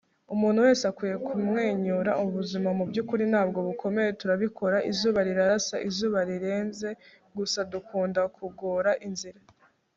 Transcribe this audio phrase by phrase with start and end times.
[0.33, 2.11] umuntu wese akwiye kumwenyura.
[2.23, 4.09] ubuzima mubyukuri ntabwo bukomeye.
[4.19, 4.77] turabikora.
[4.91, 5.75] izuba rirarasa.
[5.89, 6.89] izuba rirenze.
[7.37, 9.39] gusa dukunda kugora inzira